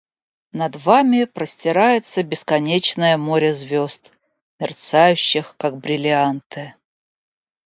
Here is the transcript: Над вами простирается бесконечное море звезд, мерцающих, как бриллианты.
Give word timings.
Над 0.51 0.77
вами 0.77 1.25
простирается 1.25 2.23
бесконечное 2.23 3.17
море 3.19 3.53
звезд, 3.53 4.11
мерцающих, 4.59 5.53
как 5.57 5.77
бриллианты. 5.77 6.73